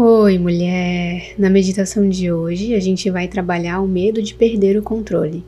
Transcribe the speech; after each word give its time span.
Oi, 0.00 0.38
mulher! 0.38 1.34
Na 1.36 1.50
meditação 1.50 2.08
de 2.08 2.30
hoje, 2.30 2.72
a 2.72 2.78
gente 2.78 3.10
vai 3.10 3.26
trabalhar 3.26 3.80
o 3.80 3.88
medo 3.88 4.22
de 4.22 4.32
perder 4.32 4.78
o 4.78 4.82
controle. 4.82 5.42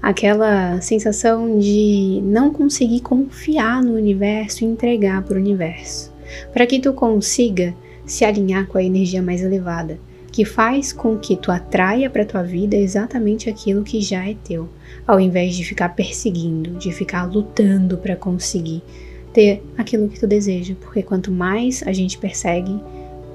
Aquela 0.00 0.80
sensação 0.80 1.58
de 1.58 2.20
não 2.22 2.52
conseguir 2.52 3.00
confiar 3.00 3.82
no 3.82 3.94
universo 3.94 4.62
e 4.62 4.68
entregar 4.68 5.24
para 5.24 5.36
o 5.36 5.40
universo. 5.40 6.14
Para 6.52 6.66
que 6.66 6.78
tu 6.78 6.92
consiga 6.92 7.74
se 8.06 8.24
alinhar 8.24 8.68
com 8.68 8.78
a 8.78 8.84
energia 8.84 9.20
mais 9.20 9.42
elevada, 9.42 9.98
que 10.30 10.44
faz 10.44 10.92
com 10.92 11.18
que 11.18 11.34
tu 11.34 11.50
atraia 11.50 12.08
para 12.08 12.24
tua 12.24 12.44
vida 12.44 12.76
exatamente 12.76 13.50
aquilo 13.50 13.82
que 13.82 14.00
já 14.00 14.24
é 14.24 14.36
teu, 14.44 14.68
ao 15.04 15.18
invés 15.18 15.56
de 15.56 15.64
ficar 15.64 15.88
perseguindo, 15.96 16.78
de 16.78 16.92
ficar 16.92 17.24
lutando 17.24 17.98
para 17.98 18.14
conseguir 18.14 18.84
ter 19.32 19.64
aquilo 19.76 20.08
que 20.08 20.20
tu 20.20 20.28
deseja, 20.28 20.76
porque 20.80 21.02
quanto 21.02 21.32
mais 21.32 21.82
a 21.84 21.92
gente 21.92 22.18
persegue, 22.18 22.80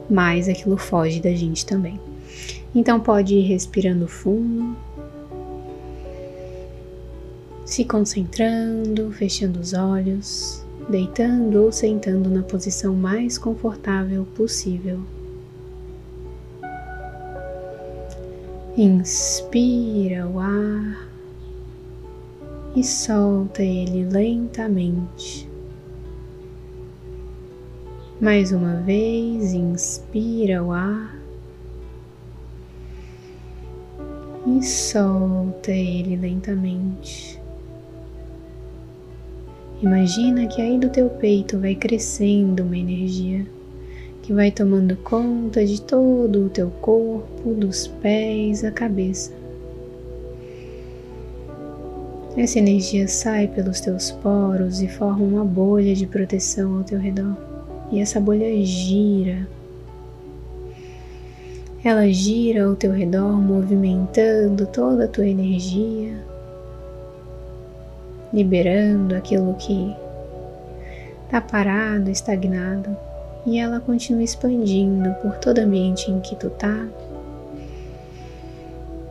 mais 0.09 0.47
aquilo 0.47 0.77
foge 0.77 1.19
da 1.19 1.31
gente 1.31 1.65
também. 1.65 1.99
Então 2.73 3.00
pode 3.00 3.36
ir 3.36 3.41
respirando 3.41 4.07
fundo, 4.07 4.75
se 7.65 7.86
concentrando, 7.86 9.11
fechando 9.11 9.60
os 9.60 9.73
olhos, 9.73 10.63
deitando 10.89 11.63
ou 11.63 11.71
sentando 11.71 12.29
na 12.29 12.43
posição 12.43 12.93
mais 12.93 13.37
confortável 13.37 14.25
possível. 14.36 14.99
Inspira 18.77 20.27
o 20.27 20.37
ar 20.37 21.07
e 22.75 22.83
solta 22.83 23.63
ele 23.63 24.04
lentamente. 24.04 25.47
Mais 28.19 28.54
uma 28.54 28.78
vez, 28.78 29.54
inspira 29.54 30.64
o 30.64 30.71
ar 30.71 31.19
e 34.47 34.63
solta 34.63 35.69
ele 35.69 36.16
lentamente. 36.16 37.38
Imagina 39.81 40.47
que 40.47 40.61
aí 40.61 40.80
do 40.80 40.89
teu 40.89 41.09
peito 41.09 41.59
vai 41.59 41.75
crescendo 41.75 42.63
uma 42.63 42.77
energia 42.77 43.45
que 44.21 44.31
vai 44.31 44.49
tomando 44.49 44.95
conta 44.95 45.66
de 45.66 45.81
todo 45.81 46.45
o 46.45 46.49
teu 46.49 46.69
corpo, 46.69 47.53
dos 47.53 47.86
pés 47.86 48.63
à 48.63 48.71
cabeça. 48.71 49.33
Essa 52.38 52.59
energia 52.59 53.09
sai 53.09 53.49
pelos 53.49 53.81
teus 53.81 54.09
poros 54.09 54.81
e 54.81 54.88
forma 54.88 55.25
uma 55.25 55.43
bolha 55.43 55.93
de 55.93 56.08
proteção 56.08 56.77
ao 56.77 56.83
teu 56.86 56.97
redor 56.97 57.55
e 57.91 58.00
essa 58.00 58.19
bolha 58.19 58.64
gira. 58.66 59.47
Ela 61.83 62.11
gira 62.11 62.66
ao 62.66 62.75
teu 62.75 62.92
redor, 62.92 63.33
movimentando 63.33 64.66
toda 64.66 65.05
a 65.05 65.08
tua 65.08 65.27
energia, 65.27 66.17
liberando 68.33 69.16
aquilo 69.16 69.53
que 69.55 69.95
está 71.25 71.39
parado, 71.39 72.09
estagnado, 72.09 72.97
e 73.45 73.59
ela 73.59 73.80
continua 73.80 74.23
expandindo 74.23 75.14
por 75.22 75.36
todo 75.36 75.59
o 75.59 75.61
ambiente 75.61 76.09
em 76.09 76.20
que 76.20 76.36
tu 76.36 76.49
tá, 76.49 76.88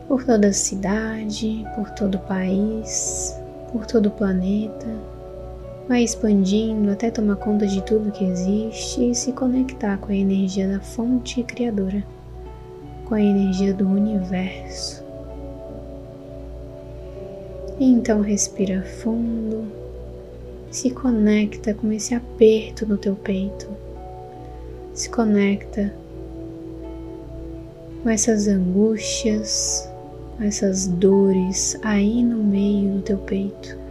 por 0.09 0.25
toda 0.25 0.47
a 0.47 0.53
cidade, 0.53 1.65
por 1.75 1.89
todo 1.91 2.15
o 2.15 2.27
país, 2.27 3.39
por 3.71 3.85
todo 3.85 4.07
o 4.07 4.11
planeta 4.11 5.14
vai 5.87 6.03
expandindo 6.03 6.91
até 6.91 7.11
tomar 7.11 7.35
conta 7.35 7.67
de 7.67 7.81
tudo 7.83 8.11
que 8.11 8.25
existe 8.25 9.11
e 9.11 9.15
se 9.15 9.31
conectar 9.31 9.97
com 9.97 10.11
a 10.11 10.15
energia 10.15 10.67
da 10.67 10.79
fonte 10.79 11.43
criadora, 11.43 12.03
com 13.05 13.13
a 13.13 13.21
energia 13.21 13.73
do 13.73 13.87
universo. 13.87 15.03
Então 17.79 18.21
respira 18.21 18.81
fundo, 18.81 19.65
se 20.71 20.89
conecta 20.89 21.73
com 21.73 21.91
esse 21.91 22.15
aperto 22.15 22.87
no 22.87 22.97
teu 22.97 23.15
peito, 23.15 23.67
se 24.93 25.09
conecta 25.09 25.93
com 28.01 28.09
essas 28.09 28.47
angústias, 28.47 29.87
essas 30.39 30.87
dores 30.87 31.77
aí 31.83 32.23
no 32.23 32.43
meio 32.43 32.93
do 32.93 33.01
teu 33.01 33.17
peito 33.17 33.84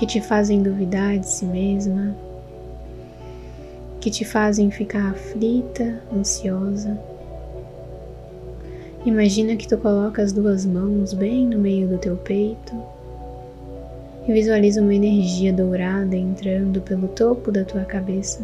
que 0.00 0.06
te 0.06 0.18
fazem 0.18 0.62
duvidar 0.62 1.18
de 1.18 1.28
si 1.28 1.44
mesma, 1.44 2.16
que 4.00 4.10
te 4.10 4.24
fazem 4.24 4.70
ficar 4.70 5.10
aflita, 5.10 6.00
ansiosa. 6.10 6.98
Imagina 9.04 9.56
que 9.56 9.68
tu 9.68 9.76
coloca 9.76 10.22
as 10.22 10.32
duas 10.32 10.64
mãos 10.64 11.12
bem 11.12 11.46
no 11.46 11.58
meio 11.58 11.86
do 11.86 11.98
teu 11.98 12.16
peito 12.16 12.74
e 14.26 14.32
visualiza 14.32 14.80
uma 14.80 14.94
energia 14.94 15.52
dourada 15.52 16.16
entrando 16.16 16.80
pelo 16.80 17.08
topo 17.08 17.52
da 17.52 17.62
tua 17.62 17.84
cabeça, 17.84 18.42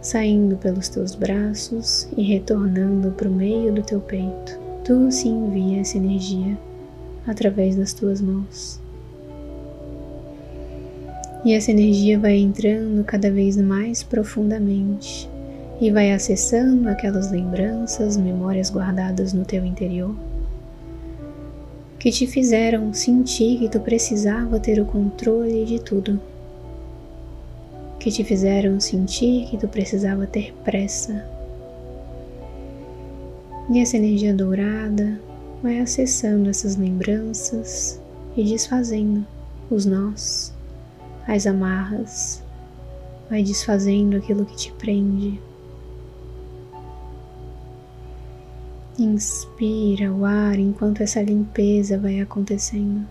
saindo 0.00 0.56
pelos 0.56 0.88
teus 0.88 1.16
braços 1.16 2.08
e 2.16 2.22
retornando 2.22 3.10
para 3.10 3.28
o 3.28 3.32
meio 3.32 3.72
do 3.72 3.82
teu 3.82 3.98
peito. 3.98 4.56
Tu 4.84 5.10
se 5.10 5.26
envia 5.26 5.80
essa 5.80 5.96
energia 5.96 6.56
através 7.26 7.74
das 7.74 7.92
tuas 7.92 8.20
mãos. 8.20 8.85
E 11.46 11.52
essa 11.52 11.70
energia 11.70 12.18
vai 12.18 12.38
entrando 12.38 13.04
cada 13.04 13.30
vez 13.30 13.56
mais 13.56 14.02
profundamente 14.02 15.30
e 15.80 15.92
vai 15.92 16.10
acessando 16.10 16.88
aquelas 16.88 17.30
lembranças, 17.30 18.16
memórias 18.16 18.68
guardadas 18.68 19.32
no 19.32 19.44
teu 19.44 19.64
interior 19.64 20.12
que 22.00 22.10
te 22.10 22.26
fizeram 22.26 22.92
sentir 22.92 23.60
que 23.60 23.68
tu 23.68 23.78
precisava 23.78 24.58
ter 24.58 24.80
o 24.80 24.84
controle 24.84 25.64
de 25.64 25.78
tudo, 25.78 26.20
que 28.00 28.10
te 28.10 28.24
fizeram 28.24 28.80
sentir 28.80 29.46
que 29.46 29.56
tu 29.56 29.68
precisava 29.68 30.26
ter 30.26 30.52
pressa. 30.64 31.24
E 33.72 33.78
essa 33.78 33.96
energia 33.96 34.34
dourada 34.34 35.20
vai 35.62 35.78
acessando 35.78 36.50
essas 36.50 36.74
lembranças 36.74 38.00
e 38.36 38.42
desfazendo 38.42 39.24
os 39.70 39.86
nós 39.86 40.55
as 41.26 41.46
amarras, 41.46 42.42
vai 43.28 43.42
desfazendo 43.42 44.16
aquilo 44.16 44.44
que 44.44 44.56
te 44.56 44.72
prende. 44.72 45.40
Inspira 48.98 50.12
o 50.12 50.24
ar 50.24 50.58
enquanto 50.58 51.02
essa 51.02 51.22
limpeza 51.22 51.98
vai 51.98 52.20
acontecendo. 52.20 53.06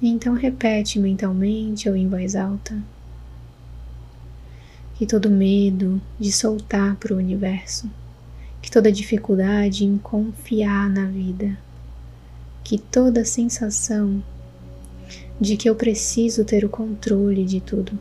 Então 0.00 0.34
repete 0.34 0.98
mentalmente 0.98 1.88
ou 1.88 1.96
em 1.96 2.08
voz 2.08 2.36
alta 2.36 2.76
que 4.96 5.04
todo 5.04 5.30
medo 5.30 6.00
de 6.18 6.32
soltar 6.32 6.96
para 6.96 7.12
o 7.12 7.18
universo, 7.18 7.90
que 8.62 8.70
toda 8.70 8.90
dificuldade 8.90 9.84
em 9.84 9.98
confiar 9.98 10.88
na 10.88 11.04
vida, 11.04 11.56
que 12.66 12.78
toda 12.78 13.24
sensação 13.24 14.20
de 15.40 15.56
que 15.56 15.70
eu 15.70 15.76
preciso 15.76 16.44
ter 16.44 16.64
o 16.64 16.68
controle 16.68 17.44
de 17.44 17.60
tudo 17.60 17.96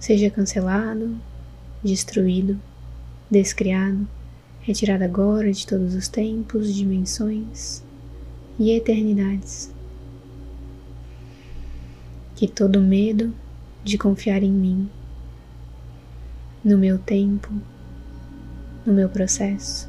seja 0.00 0.28
cancelado, 0.28 1.16
destruído, 1.80 2.60
descriado, 3.30 4.04
retirado 4.62 5.04
agora 5.04 5.52
de 5.52 5.64
todos 5.64 5.94
os 5.94 6.08
tempos, 6.08 6.74
dimensões 6.74 7.84
e 8.58 8.72
eternidades. 8.72 9.70
Que 12.34 12.48
todo 12.48 12.80
medo 12.80 13.32
de 13.84 13.96
confiar 13.96 14.42
em 14.42 14.50
mim, 14.50 14.90
no 16.64 16.76
meu 16.76 16.98
tempo, 16.98 17.48
no 18.84 18.92
meu 18.92 19.08
processo, 19.08 19.88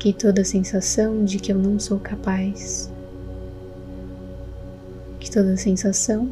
que 0.00 0.14
toda 0.14 0.42
sensação 0.42 1.26
de 1.26 1.38
que 1.38 1.52
eu 1.52 1.58
não 1.58 1.78
sou 1.78 2.00
capaz, 2.00 2.90
que 5.20 5.30
toda 5.30 5.58
sensação 5.58 6.30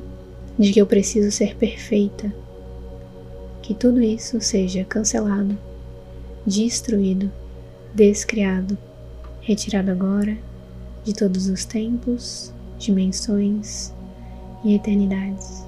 de 0.58 0.72
que 0.72 0.80
eu 0.80 0.86
preciso 0.86 1.30
ser 1.30 1.54
perfeita, 1.54 2.32
que 3.60 3.74
tudo 3.74 4.00
isso 4.00 4.40
seja 4.40 4.84
cancelado, 4.84 5.56
destruído, 6.46 7.30
descriado, 7.94 8.76
retirado 9.42 9.90
agora 9.90 10.34
de 11.04 11.12
todos 11.12 11.46
os 11.46 11.66
tempos, 11.66 12.50
dimensões 12.78 13.92
e 14.64 14.74
eternidades. 14.74 15.62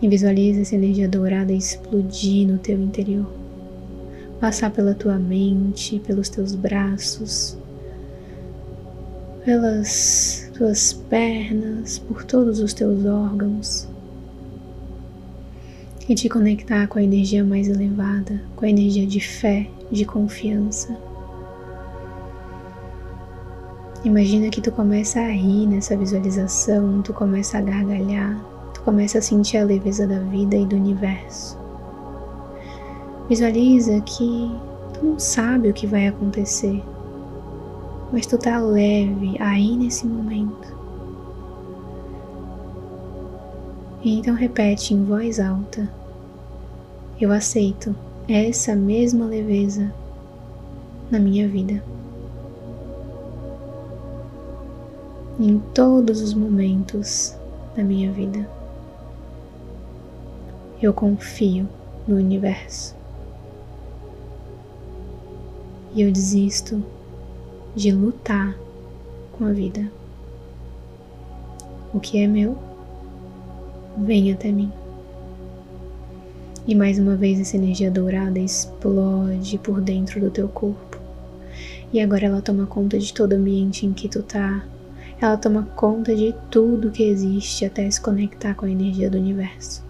E 0.00 0.08
visualize 0.08 0.62
essa 0.62 0.74
energia 0.74 1.06
dourada 1.06 1.52
explodir 1.52 2.48
no 2.48 2.56
teu 2.56 2.80
interior 2.80 3.37
passar 4.40 4.70
pela 4.70 4.94
tua 4.94 5.18
mente, 5.18 5.98
pelos 6.00 6.28
teus 6.28 6.54
braços, 6.54 7.56
pelas 9.44 10.50
tuas 10.56 10.92
pernas, 10.92 11.98
por 11.98 12.24
todos 12.24 12.60
os 12.60 12.72
teus 12.72 13.04
órgãos, 13.04 13.88
e 16.08 16.14
te 16.14 16.28
conectar 16.28 16.86
com 16.86 16.98
a 16.98 17.02
energia 17.02 17.44
mais 17.44 17.68
elevada, 17.68 18.40
com 18.56 18.64
a 18.64 18.70
energia 18.70 19.06
de 19.06 19.20
fé, 19.20 19.68
de 19.90 20.04
confiança. 20.04 20.96
Imagina 24.04 24.48
que 24.48 24.60
tu 24.60 24.70
começa 24.70 25.20
a 25.20 25.28
rir 25.28 25.66
nessa 25.66 25.96
visualização, 25.96 27.02
tu 27.02 27.12
começa 27.12 27.58
a 27.58 27.60
gargalhar, 27.60 28.40
tu 28.72 28.80
começa 28.82 29.18
a 29.18 29.22
sentir 29.22 29.56
a 29.58 29.64
leveza 29.64 30.06
da 30.06 30.20
vida 30.20 30.56
e 30.56 30.64
do 30.64 30.76
universo. 30.76 31.57
Visualiza 33.28 34.00
que 34.00 34.50
tu 34.94 35.04
não 35.04 35.18
sabe 35.18 35.68
o 35.68 35.74
que 35.74 35.86
vai 35.86 36.06
acontecer, 36.06 36.82
mas 38.10 38.26
tu 38.26 38.38
tá 38.38 38.58
leve 38.58 39.36
aí 39.38 39.76
nesse 39.76 40.06
momento. 40.06 40.66
E 44.02 44.18
então 44.18 44.34
repete 44.34 44.94
em 44.94 45.04
voz 45.04 45.38
alta: 45.38 45.86
Eu 47.20 47.30
aceito 47.30 47.94
essa 48.26 48.74
mesma 48.74 49.26
leveza 49.26 49.92
na 51.10 51.18
minha 51.18 51.46
vida. 51.46 51.82
Em 55.38 55.58
todos 55.74 56.22
os 56.22 56.32
momentos 56.32 57.36
da 57.76 57.84
minha 57.84 58.10
vida. 58.10 58.48
Eu 60.80 60.94
confio 60.94 61.68
no 62.06 62.16
universo. 62.16 62.97
E 65.94 66.02
eu 66.02 66.12
desisto 66.12 66.82
de 67.74 67.90
lutar 67.90 68.56
com 69.32 69.44
a 69.44 69.52
vida. 69.52 69.90
O 71.94 72.00
que 72.00 72.18
é 72.18 72.26
meu 72.26 72.58
vem 73.96 74.32
até 74.32 74.50
mim. 74.50 74.70
E 76.66 76.74
mais 76.74 76.98
uma 76.98 77.16
vez 77.16 77.40
essa 77.40 77.56
energia 77.56 77.90
dourada 77.90 78.38
explode 78.38 79.56
por 79.58 79.80
dentro 79.80 80.20
do 80.20 80.30
teu 80.30 80.48
corpo. 80.48 80.98
E 81.92 82.00
agora 82.00 82.26
ela 82.26 82.42
toma 82.42 82.66
conta 82.66 82.98
de 82.98 83.14
todo 83.14 83.32
o 83.32 83.36
ambiente 83.36 83.86
em 83.86 83.94
que 83.94 84.08
tu 84.08 84.22
tá. 84.22 84.66
Ela 85.20 85.36
toma 85.36 85.62
conta 85.74 86.14
de 86.14 86.34
tudo 86.50 86.90
que 86.90 87.02
existe 87.02 87.64
até 87.64 87.90
se 87.90 88.00
conectar 88.00 88.54
com 88.54 88.66
a 88.66 88.70
energia 88.70 89.08
do 89.08 89.16
universo. 89.16 89.82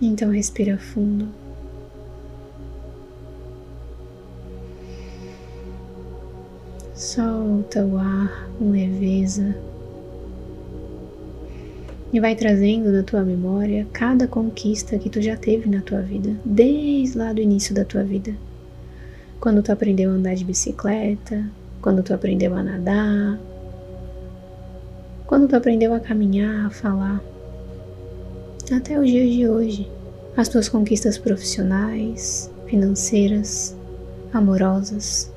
Então 0.00 0.30
respira 0.30 0.78
fundo. 0.78 1.28
Solta 6.98 7.86
o 7.86 7.96
ar 7.96 8.50
com 8.58 8.72
leveza 8.72 9.54
e 12.12 12.18
vai 12.18 12.34
trazendo 12.34 12.90
na 12.90 13.04
tua 13.04 13.22
memória 13.22 13.86
cada 13.92 14.26
conquista 14.26 14.98
que 14.98 15.08
tu 15.08 15.22
já 15.22 15.36
teve 15.36 15.70
na 15.70 15.80
tua 15.80 16.02
vida, 16.02 16.34
desde 16.44 17.16
lá 17.16 17.32
do 17.32 17.40
início 17.40 17.72
da 17.72 17.84
tua 17.84 18.02
vida. 18.02 18.34
Quando 19.38 19.62
tu 19.62 19.70
aprendeu 19.70 20.10
a 20.10 20.14
andar 20.14 20.34
de 20.34 20.44
bicicleta, 20.44 21.44
quando 21.80 22.02
tu 22.02 22.12
aprendeu 22.12 22.52
a 22.56 22.64
nadar, 22.64 23.38
quando 25.24 25.46
tu 25.46 25.54
aprendeu 25.54 25.94
a 25.94 26.00
caminhar, 26.00 26.66
a 26.66 26.70
falar, 26.70 27.22
até 28.72 28.98
os 28.98 29.08
dias 29.08 29.30
de 29.30 29.48
hoje. 29.48 29.88
As 30.36 30.48
tuas 30.48 30.68
conquistas 30.68 31.16
profissionais, 31.16 32.50
financeiras, 32.66 33.76
amorosas, 34.32 35.32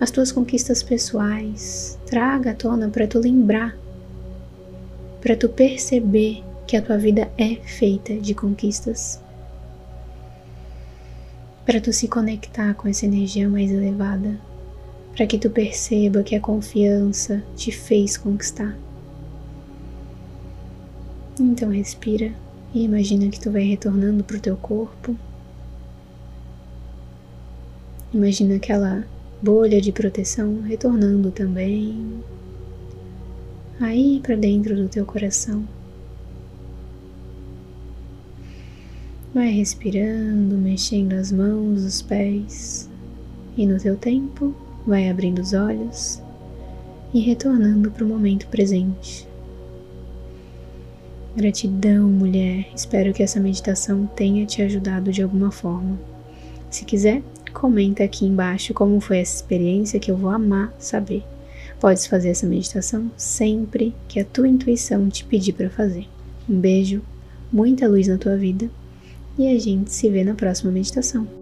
as 0.00 0.10
tuas 0.10 0.32
conquistas 0.32 0.82
pessoais, 0.82 1.98
traga 2.06 2.52
à 2.52 2.54
tona 2.54 2.88
para 2.88 3.06
tu 3.06 3.18
lembrar 3.18 3.76
para 5.20 5.36
tu 5.36 5.48
perceber 5.48 6.44
que 6.66 6.76
a 6.76 6.82
tua 6.82 6.96
vida 6.96 7.30
é 7.36 7.56
feita 7.56 8.14
de 8.14 8.34
conquistas. 8.34 9.20
Para 11.66 11.80
tu 11.80 11.92
se 11.92 12.08
conectar 12.08 12.74
com 12.74 12.88
essa 12.88 13.04
energia 13.04 13.48
mais 13.48 13.70
elevada, 13.70 14.38
para 15.14 15.26
que 15.26 15.38
tu 15.38 15.50
perceba 15.50 16.22
que 16.22 16.34
a 16.34 16.40
confiança 16.40 17.42
te 17.56 17.72
fez 17.72 18.16
conquistar. 18.16 18.76
Então 21.38 21.70
respira 21.70 22.32
e 22.72 22.84
imagina 22.84 23.28
que 23.28 23.40
tu 23.40 23.50
vai 23.50 23.62
retornando 23.62 24.22
para 24.22 24.36
o 24.36 24.40
teu 24.40 24.56
corpo. 24.56 25.16
Imagina 28.14 28.56
aquela 28.56 29.04
bolha 29.40 29.80
de 29.80 29.92
proteção 29.92 30.62
retornando 30.62 31.30
também 31.30 32.20
aí 33.80 34.20
para 34.22 34.34
dentro 34.34 34.74
do 34.74 34.88
teu 34.88 35.06
coração. 35.06 35.64
Vai 39.32 39.50
respirando, 39.50 40.56
mexendo 40.56 41.12
as 41.12 41.30
mãos, 41.30 41.84
os 41.84 42.02
pés, 42.02 42.90
e 43.56 43.66
no 43.66 43.78
teu 43.78 43.96
tempo 43.96 44.54
vai 44.86 45.08
abrindo 45.08 45.40
os 45.40 45.52
olhos 45.52 46.20
e 47.14 47.20
retornando 47.20 47.90
para 47.90 48.04
o 48.04 48.08
momento 48.08 48.48
presente. 48.48 49.28
Gratidão, 51.36 52.08
mulher. 52.08 52.68
Espero 52.74 53.12
que 53.12 53.22
essa 53.22 53.38
meditação 53.38 54.06
tenha 54.16 54.44
te 54.44 54.60
ajudado 54.60 55.12
de 55.12 55.22
alguma 55.22 55.52
forma. 55.52 55.96
Se 56.68 56.84
quiser, 56.84 57.22
comenta 57.58 58.04
aqui 58.04 58.24
embaixo 58.24 58.72
como 58.72 59.00
foi 59.00 59.18
essa 59.18 59.34
experiência 59.34 59.98
que 59.98 60.10
eu 60.10 60.16
vou 60.16 60.30
amar 60.30 60.72
saber. 60.78 61.24
Podes 61.80 62.06
fazer 62.06 62.28
essa 62.30 62.46
meditação 62.46 63.10
sempre 63.16 63.94
que 64.06 64.20
a 64.20 64.24
tua 64.24 64.48
intuição 64.48 65.08
te 65.08 65.24
pedir 65.24 65.52
para 65.52 65.68
fazer. 65.68 66.06
Um 66.48 66.58
beijo, 66.58 67.02
muita 67.52 67.88
luz 67.88 68.06
na 68.06 68.16
tua 68.16 68.36
vida 68.36 68.70
e 69.36 69.48
a 69.48 69.58
gente 69.58 69.92
se 69.92 70.08
vê 70.08 70.22
na 70.22 70.34
próxima 70.34 70.70
meditação. 70.70 71.37